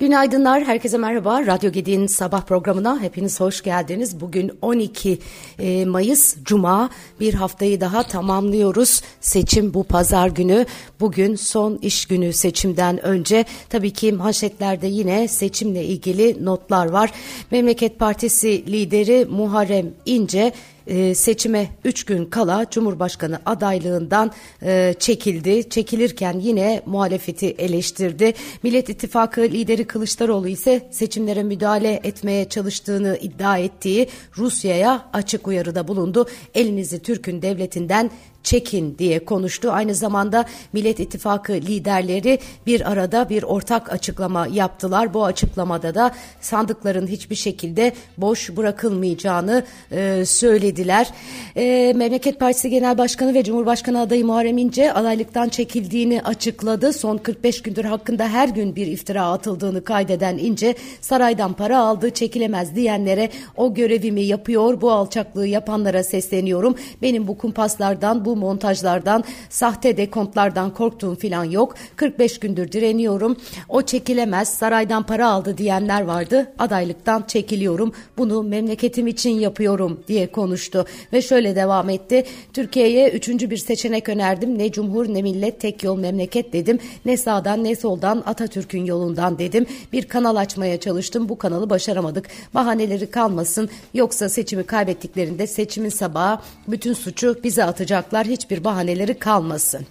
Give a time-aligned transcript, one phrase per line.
[0.00, 1.46] Günaydınlar, herkese merhaba.
[1.46, 4.20] Radyo Gedi'nin sabah programına hepiniz hoş geldiniz.
[4.20, 5.18] Bugün 12
[5.58, 6.90] e, Mayıs Cuma
[7.20, 9.02] bir haftayı daha tamamlıyoruz.
[9.20, 10.66] Seçim bu pazar günü.
[11.00, 13.44] Bugün son iş günü seçimden önce.
[13.68, 17.12] Tabii ki manşetlerde yine seçimle ilgili notlar var.
[17.50, 20.52] Memleket Partisi lideri Muharrem İnce
[20.88, 24.32] e, seçime 3 gün kala Cumhurbaşkanı adaylığından
[24.62, 25.68] e, çekildi.
[25.68, 28.34] Çekilirken yine muhalefeti eleştirdi.
[28.62, 36.26] Millet İttifakı lideri Kılıçdaroğlu ise seçimlere müdahale etmeye çalıştığını iddia ettiği Rusya'ya açık uyarıda bulundu.
[36.54, 38.10] Elinizi Türk'ün devletinden
[38.42, 39.70] çekin diye konuştu.
[39.72, 45.14] Aynı zamanda Millet İttifakı liderleri bir arada bir ortak açıklama yaptılar.
[45.14, 51.10] Bu açıklamada da sandıkların hiçbir şekilde boş bırakılmayacağını e, söylediler.
[51.56, 56.92] E, Memleket Partisi Genel Başkanı ve Cumhurbaşkanı adayı Muharrem İnce adaylıktan çekildiğini açıkladı.
[56.92, 62.74] Son 45 gündür hakkında her gün bir iftira atıldığını kaydeden İnce saraydan para aldı çekilemez
[62.74, 66.74] diyenlere o görevimi yapıyor bu alçaklığı yapanlara sesleniyorum.
[67.02, 71.74] Benim bu kumpaslardan bu montajlardan, sahte dekontlardan korktuğum falan yok.
[71.96, 73.36] 45 gündür direniyorum.
[73.68, 76.52] O çekilemez, saraydan para aldı diyenler vardı.
[76.58, 77.92] Adaylıktan çekiliyorum.
[78.18, 80.84] Bunu memleketim için yapıyorum diye konuştu.
[81.12, 82.24] Ve şöyle devam etti.
[82.52, 84.58] Türkiye'ye üçüncü bir seçenek önerdim.
[84.58, 86.78] Ne cumhur ne millet tek yol memleket dedim.
[87.04, 89.66] Ne sağdan ne soldan Atatürk'ün yolundan dedim.
[89.92, 91.28] Bir kanal açmaya çalıştım.
[91.28, 92.28] Bu kanalı başaramadık.
[92.54, 93.70] Bahaneleri kalmasın.
[93.94, 99.86] Yoksa seçimi kaybettiklerinde seçimin sabahı bütün suçu bize atacaklar hiçbir bahaneleri kalmasın.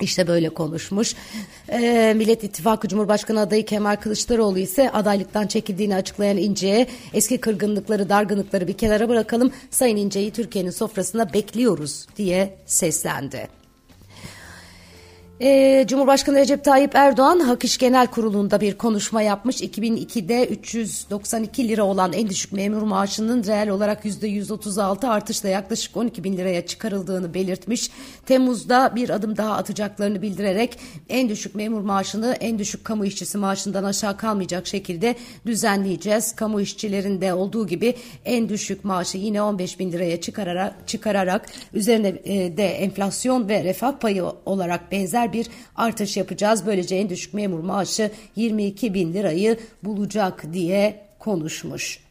[0.00, 1.14] İşte böyle konuşmuş.
[1.68, 8.68] E, Millet İttifakı Cumhurbaşkanı adayı Kemal Kılıçdaroğlu ise adaylıktan çekildiğini açıklayan İnce'ye eski kırgınlıkları, dargınlıkları
[8.68, 9.52] bir kenara bırakalım.
[9.70, 13.57] Sayın İnce'yi Türkiye'nin sofrasına bekliyoruz diye seslendi.
[15.40, 19.62] Ee, Cumhurbaşkanı Recep Tayyip Erdoğan Hak İş Genel Kurulu'nda bir konuşma yapmış.
[19.62, 26.36] 2002'de 392 lira olan en düşük memur maaşının reel olarak %136 artışla yaklaşık 12 bin
[26.36, 27.90] liraya çıkarıldığını belirtmiş.
[28.26, 30.78] Temmuz'da bir adım daha atacaklarını bildirerek
[31.08, 35.16] en düşük memur maaşını en düşük kamu işçisi maaşından aşağı kalmayacak şekilde
[35.46, 36.36] düzenleyeceğiz.
[36.36, 37.94] Kamu işçilerinde olduğu gibi
[38.24, 43.92] en düşük maaşı yine 15 bin liraya çıkararak, çıkararak üzerine e, de enflasyon ve refah
[44.00, 45.46] payı olarak benzer bir
[45.76, 46.66] artış yapacağız.
[46.66, 52.07] Böylece en düşük memur maaşı 22 bin lirayı bulacak diye konuşmuş.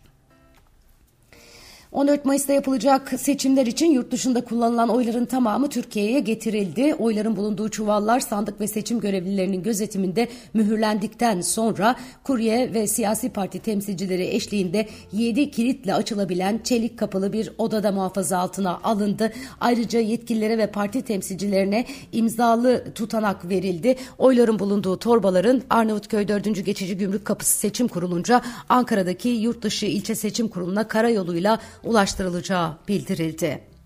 [1.97, 6.93] 14 Mayıs'ta yapılacak seçimler için yurt dışında kullanılan oyların tamamı Türkiye'ye getirildi.
[6.93, 14.27] Oyların bulunduğu çuvallar sandık ve seçim görevlilerinin gözetiminde mühürlendikten sonra kurye ve siyasi parti temsilcileri
[14.27, 19.33] eşliğinde 7 kilitle açılabilen çelik kapılı bir odada muhafaza altına alındı.
[19.59, 23.95] Ayrıca yetkililere ve parti temsilcilerine imzalı tutanak verildi.
[24.17, 26.65] Oyların bulunduğu torbaların Arnavutköy 4.
[26.65, 33.76] Geçici Gümrük Kapısı Seçim Kurulunca Ankara'daki Yurtdışı İlçe Seçim Kurulu'na karayoluyla ulaştırılacağı bildirildi.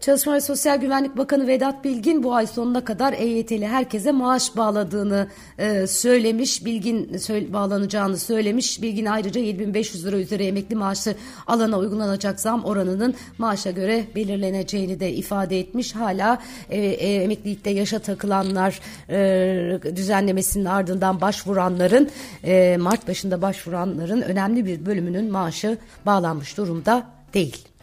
[0.00, 5.28] Çalışma ve Sosyal Güvenlik Bakanı Vedat Bilgin bu ay sonuna kadar EYT'li herkese maaş bağladığını
[5.58, 6.64] e, söylemiş.
[6.64, 8.82] Bilgin söyle, bağlanacağını söylemiş.
[8.82, 11.14] Bilgin ayrıca 7500 lira üzeri emekli maaşı
[11.46, 15.94] alana uygulanacak zam oranının maaşa göre belirleneceğini de ifade etmiş.
[15.94, 16.38] Hala
[16.70, 18.80] e, e, emeklilikte yaşa takılanlar
[19.10, 22.10] e, düzenlemesinin ardından başvuranların
[22.44, 27.73] e, Mart başında başvuranların önemli bir bölümünün maaşı bağlanmış durumda değil.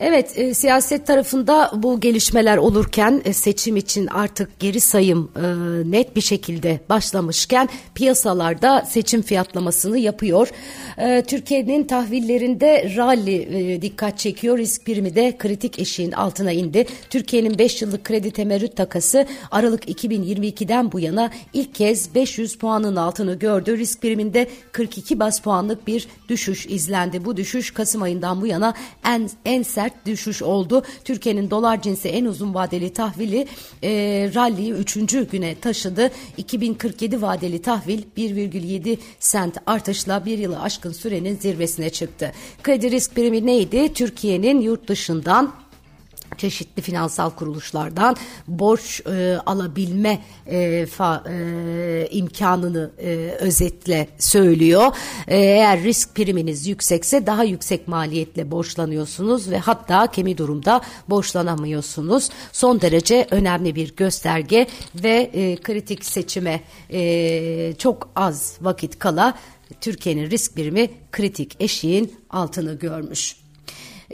[0.00, 5.40] Evet e, siyaset tarafında bu gelişmeler olurken e, seçim için artık geri sayım e,
[5.90, 10.48] net bir şekilde başlamışken piyasalarda seçim fiyatlamasını yapıyor.
[10.98, 14.58] E, Türkiye'nin tahvillerinde rally e, dikkat çekiyor.
[14.58, 16.86] Risk primi de kritik eşiğin altına indi.
[17.10, 23.34] Türkiye'nin 5 yıllık kredi temerrüt takası Aralık 2022'den bu yana ilk kez 500 puanın altını
[23.34, 23.78] gördü.
[23.78, 27.24] Risk priminde 42 bas puanlık bir düşüş izlendi.
[27.24, 30.82] Bu düşüş Kasım ayından bu yana en, en sert sert düşüş oldu.
[31.04, 33.46] Türkiye'nin dolar cinsi en uzun vadeli tahvili
[33.82, 33.90] e,
[34.34, 34.94] rally'yi 3.
[35.30, 36.10] güne taşıdı.
[36.36, 42.32] 2047 vadeli tahvil 1,7 sent artışla bir yılı aşkın sürenin zirvesine çıktı.
[42.62, 43.92] Kredi risk primi neydi?
[43.92, 45.52] Türkiye'nin yurt dışından
[46.36, 48.16] çeşitli finansal kuruluşlardan
[48.48, 53.08] borç e, alabilme e, fa, e, imkanını e,
[53.40, 54.86] özetle söylüyor.
[55.28, 62.28] E, eğer risk priminiz yüksekse daha yüksek maliyetle borçlanıyorsunuz ve hatta kemi durumda borçlanamıyorsunuz.
[62.52, 66.60] Son derece önemli bir gösterge ve e, kritik seçime
[66.90, 69.34] e, çok az vakit kala
[69.80, 73.47] Türkiye'nin risk birimi kritik eşiğin altını görmüş.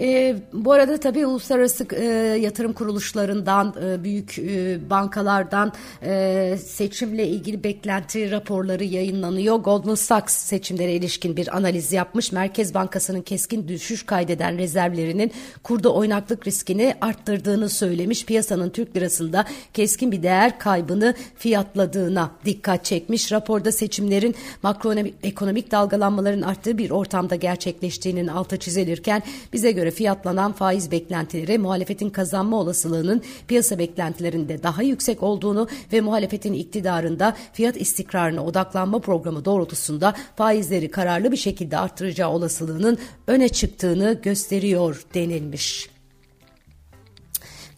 [0.01, 2.05] E, bu arada tabii uluslararası e,
[2.41, 9.57] yatırım kuruluşlarından, e, büyük e, bankalardan e, seçimle ilgili beklenti raporları yayınlanıyor.
[9.57, 12.33] Goldman Sachs seçimlere ilişkin bir analiz yapmış.
[12.33, 15.33] Merkez Bankası'nın keskin düşüş kaydeden rezervlerinin
[15.63, 18.25] kurda oynaklık riskini arttırdığını söylemiş.
[18.25, 19.45] Piyasanın Türk lirasında
[19.75, 23.33] keskin bir değer kaybını fiyatladığına dikkat çekmiş.
[23.33, 31.59] Raporda seçimlerin makroekonomik dalgalanmaların arttığı bir ortamda gerçekleştiğinin altı çizilirken bize göre fiyatlanan faiz beklentileri
[31.59, 39.45] muhalefetin kazanma olasılığının piyasa beklentilerinde daha yüksek olduğunu ve muhalefetin iktidarında fiyat istikrarına odaklanma programı
[39.45, 45.94] doğrultusunda faizleri kararlı bir şekilde arttıracağı olasılığının öne çıktığını gösteriyor denilmiş.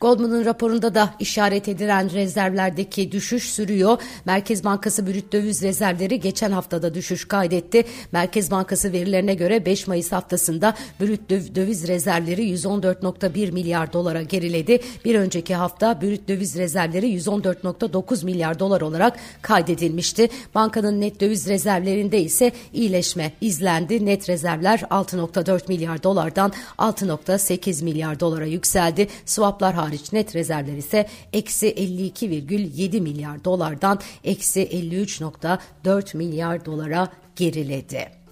[0.00, 3.98] Goldman'ın raporunda da işaret edilen rezervlerdeki düşüş sürüyor.
[4.24, 7.84] Merkez Bankası brüt döviz rezervleri geçen haftada düşüş kaydetti.
[8.12, 14.80] Merkez Bankası verilerine göre 5 Mayıs haftasında brüt döviz rezervleri 114.1 milyar dolara geriledi.
[15.04, 20.28] Bir önceki hafta brüt döviz rezervleri 114.9 milyar dolar olarak kaydedilmişti.
[20.54, 24.06] Bankanın net döviz rezervlerinde ise iyileşme izlendi.
[24.06, 29.08] Net rezervler 6.4 milyar dolardan 6.8 milyar dolara yükseldi.
[29.26, 38.25] Swaplar hariç net rezervler ise eksi 52,7 milyar dolardan eksi 53,4 milyar dolara geriledi.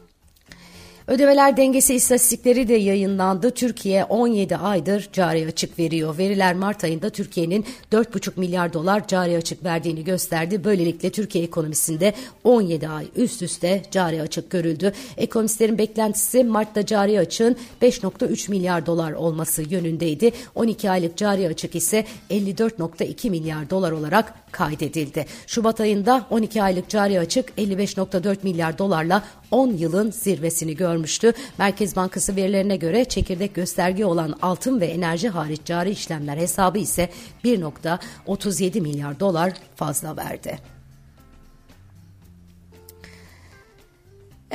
[1.09, 3.51] Ödemeler dengesi istatistikleri de yayınlandı.
[3.51, 6.19] Türkiye 17 aydır cari açık veriyor.
[6.19, 10.65] Veriler Mart ayında Türkiye'nin 4,5 milyar dolar cari açık verdiğini gösterdi.
[10.65, 12.15] Böylelikle Türkiye ekonomisinde
[12.45, 14.93] 17 ay üst üste cari açık görüldü.
[15.17, 20.33] Ekonomistlerin beklentisi Mart'ta cari açığın 5,3 milyar dolar olması yönündeydi.
[20.55, 25.27] 12 aylık cari açık ise 54,2 milyar dolar olarak kaydedildi.
[25.47, 31.33] Şubat ayında 12 aylık cari açık 55.4 milyar dolarla 10 yılın zirvesini görmüştü.
[31.59, 37.09] Merkez Bankası verilerine göre çekirdek gösterge olan altın ve enerji hariç cari işlemler hesabı ise
[37.45, 40.74] 1.37 milyar dolar fazla verdi.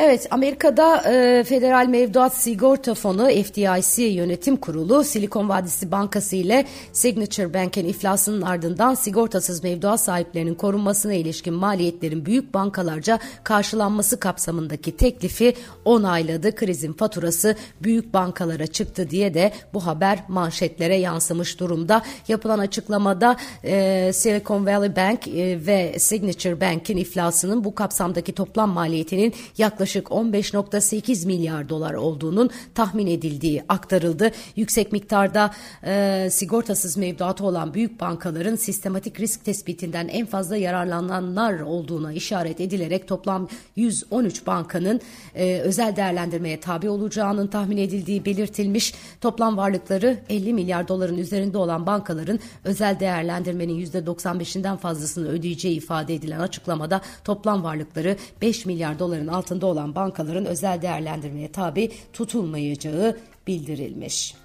[0.02, 7.54] Evet, Amerika'da e, Federal Mevduat Sigorta Fonu FDIC Yönetim Kurulu Silikon Vadisi Bankası ile Signature
[7.54, 15.54] Bank'in iflasının ardından sigortasız mevduat sahiplerinin korunmasına ilişkin maliyetlerin büyük bankalarca karşılanması kapsamındaki teklifi
[15.86, 16.56] onayladı.
[16.56, 22.02] Krizin faturası büyük bankalara çıktı diye de bu haber manşetlere yansımış durumda.
[22.28, 29.34] Yapılan açıklamada e, Silicon Valley Bank e, ve Signature Bank'in iflasının bu kapsamdaki toplam maliyetinin
[29.58, 34.32] yaklaşık yaklaşık 15.8 milyar dolar olduğunun tahmin edildiği aktarıldı.
[34.56, 35.52] Yüksek miktarda
[35.86, 43.08] e, sigortasız mevduatı olan büyük bankaların sistematik risk tespitinden en fazla yararlananlar olduğuna işaret edilerek
[43.08, 45.02] toplam 113 bankanın
[45.36, 48.94] e, özel değerlendirmeye tabi olacağının tahmin edildiği belirtilmiş.
[49.22, 56.40] Toplam varlıkları 50 milyar doların üzerinde olan bankaların özel değerlendirmenin %95'inden fazlasını ödeyeceği ifade edilen
[56.40, 63.18] açıklamada toplam varlıkları 5 milyar doların altında olan bankaların özel değerlendirmeye tabi tutulmayacağı
[63.48, 64.36] bildirilmiş.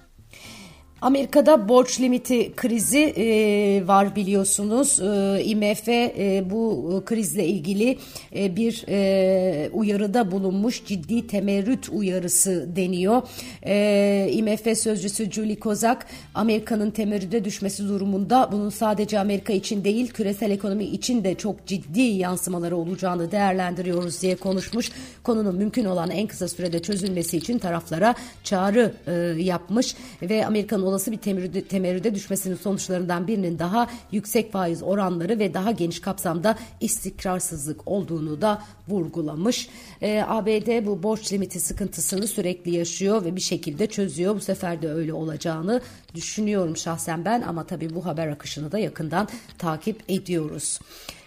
[1.05, 4.99] Amerika'da borç limiti krizi e, var biliyorsunuz.
[4.99, 7.97] E, IMF e, bu krizle ilgili
[8.35, 13.21] e, bir e, uyarıda bulunmuş ciddi temerrüt uyarısı deniyor.
[13.65, 16.05] E, IMF sözcüsü Julie Kozak
[16.35, 22.01] Amerika'nın temerrüde düşmesi durumunda bunun sadece Amerika için değil küresel ekonomi için de çok ciddi
[22.01, 24.91] yansımaları olacağını değerlendiriyoruz diye konuşmuş.
[25.23, 29.11] Konunun mümkün olan en kısa sürede çözülmesi için taraflara çağrı e,
[29.43, 35.53] yapmış ve Amerika'nın olası bir temerrüde, temerrüde düşmesinin sonuçlarından birinin daha yüksek faiz oranları ve
[35.53, 39.69] daha geniş kapsamda istikrarsızlık olduğunu da vurgulamış.
[40.01, 44.35] E, ABD bu borç limiti sıkıntısını sürekli yaşıyor ve bir şekilde çözüyor.
[44.35, 45.81] Bu sefer de öyle olacağını
[46.15, 50.79] düşünüyorum şahsen ben ama tabii bu haber akışını da yakından takip ediyoruz.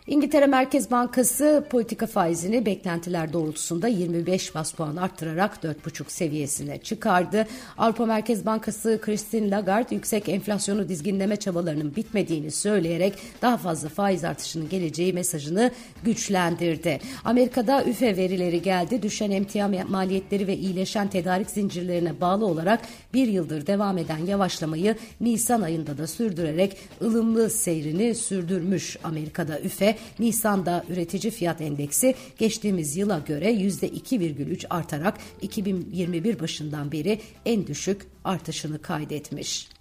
[0.09, 7.47] İngiltere Merkez Bankası politika faizini beklentiler doğrultusunda 25 bas puan arttırarak 4,5 seviyesine çıkardı.
[7.79, 14.69] Avrupa Merkez Bankası Christine Lagarde yüksek enflasyonu dizginleme çabalarının bitmediğini söyleyerek daha fazla faiz artışının
[14.69, 15.71] geleceği mesajını
[16.05, 17.01] güçlendirdi.
[17.25, 19.03] Amerika'da üfe verileri geldi.
[19.03, 22.81] Düşen emtia maliyetleri ve iyileşen tedarik zincirlerine bağlı olarak
[23.15, 29.98] bir yıldır devam eden yavaşlamayı Nisan ayında da sürdürerek ılımlı seyrini sürdürmüş Amerika'da üfe.
[30.19, 38.83] Nisan'da üretici fiyat endeksi geçtiğimiz yıla göre %2,3 artarak 2021 başından beri en düşük artışını
[38.83, 39.78] kaydetmiş.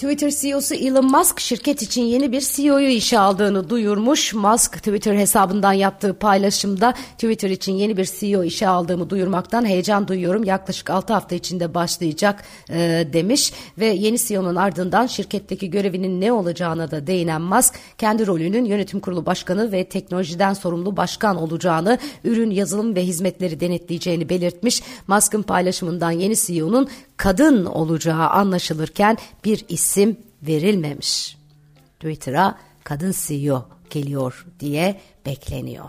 [0.00, 4.34] Twitter CEO'su Elon Musk şirket için yeni bir CEO'yu işe aldığını duyurmuş.
[4.34, 10.44] Musk Twitter hesabından yaptığı paylaşımda Twitter için yeni bir CEO işe aldığımı duyurmaktan heyecan duyuyorum.
[10.44, 16.90] Yaklaşık 6 hafta içinde başlayacak e, demiş ve yeni CEO'nun ardından şirketteki görevinin ne olacağına
[16.90, 22.94] da değinen Musk kendi rolünün yönetim kurulu başkanı ve teknolojiden sorumlu başkan olacağını, ürün, yazılım
[22.94, 24.82] ve hizmetleri denetleyeceğini belirtmiş.
[25.06, 29.89] Musk'ın paylaşımından yeni CEO'nun kadın olacağı anlaşılırken bir isim
[30.42, 31.38] verilmemiş.
[32.00, 35.88] Twitter'a kadın CEO geliyor diye bekleniyor.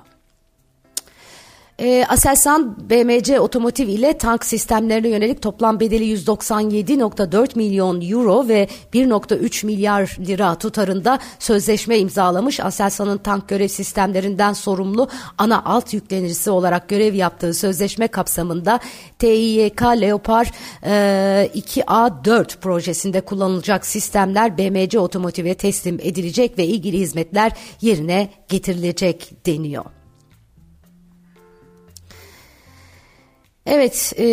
[1.82, 9.66] E, Aselsan BMC Otomotiv ile tank sistemlerine yönelik toplam bedeli 197.4 milyon euro ve 1.3
[9.66, 12.60] milyar lira tutarında sözleşme imzalamış.
[12.60, 15.08] Aselsan'ın tank görev sistemlerinden sorumlu
[15.38, 18.80] ana alt yüklenicisi olarak görev yaptığı sözleşme kapsamında
[19.20, 20.48] TİYK Leopard
[20.84, 30.00] e, 2A4 projesinde kullanılacak sistemler BMC Otomotiv'e teslim edilecek ve ilgili hizmetler yerine getirilecek deniyor.
[33.65, 34.24] Evet, e,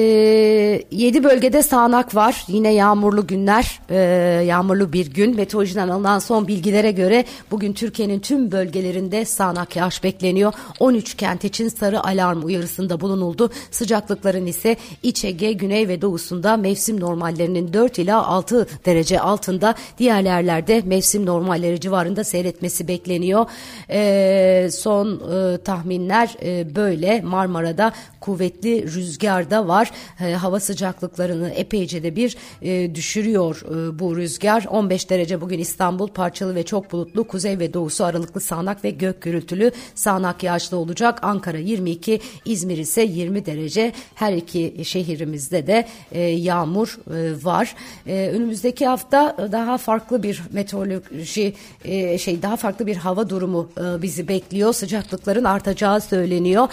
[0.91, 2.45] 7 bölgede sağanak var.
[2.49, 3.97] Yine yağmurlu günler, e,
[4.45, 5.37] yağmurlu bir gün.
[5.37, 10.53] Meteorolojiden alınan son bilgilere göre bugün Türkiye'nin tüm bölgelerinde sağanak yağış bekleniyor.
[10.81, 13.51] 13 kent için sarı alarm uyarısında bulunuldu.
[13.71, 19.75] Sıcaklıkların ise İç Ege, Güney ve Doğusunda mevsim normallerinin 4 ila 6 derece altında.
[19.99, 23.47] Diğer yerlerde mevsim normalleri civarında seyretmesi bekleniyor.
[23.91, 27.21] E, son e, tahminler e, böyle.
[27.21, 29.91] Marmara'da kuvvetli rüzgar var.
[30.21, 34.67] E, hava sıcaklıklarını epeyce de bir e, düşürüyor e, bu rüzgar.
[34.71, 37.25] 15 derece bugün İstanbul parçalı ve çok bulutlu.
[37.25, 41.19] Kuzey ve doğusu aralıklı sağanak ve gök gürültülü sağanak yağışlı olacak.
[41.23, 43.93] Ankara 22, İzmir ise 20 derece.
[44.15, 47.75] Her iki şehrimizde de e, yağmur e, var.
[48.07, 54.03] E, önümüzdeki hafta daha farklı bir meteoroloji e, şey daha farklı bir hava durumu e,
[54.03, 54.73] bizi bekliyor.
[54.73, 56.69] Sıcaklıkların artacağı söyleniyor.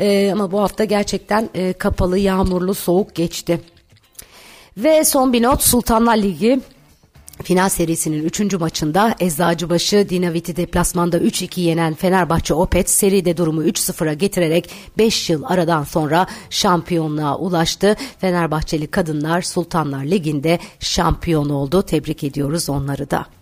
[0.00, 3.60] E, ama bu hafta gerçekten e, kapalı, yağmurlu, soğuk geçti.
[4.76, 6.60] Ve son bir not Sultanlar Ligi
[7.42, 8.54] Final serisinin 3.
[8.54, 15.84] maçında Eczacıbaşı Dinavit'i deplasmanda 3-2 yenen Fenerbahçe Opet seride durumu 3-0'a getirerek 5 yıl aradan
[15.84, 17.96] sonra şampiyonluğa ulaştı.
[18.18, 21.82] Fenerbahçeli kadınlar Sultanlar Ligi'nde şampiyon oldu.
[21.82, 23.39] Tebrik ediyoruz onları da.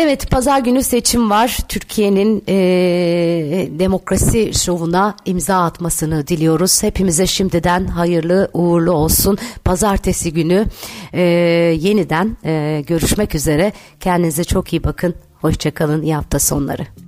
[0.00, 1.58] Evet pazar günü seçim var.
[1.68, 2.54] Türkiye'nin e,
[3.78, 6.82] demokrasi şovuna imza atmasını diliyoruz.
[6.82, 9.38] Hepimize şimdiden hayırlı uğurlu olsun.
[9.64, 10.64] Pazartesi günü
[11.12, 11.22] e,
[11.80, 13.72] yeniden e, görüşmek üzere.
[14.00, 15.14] Kendinize çok iyi bakın.
[15.40, 16.02] Hoşçakalın.
[16.02, 17.07] İyi hafta sonları.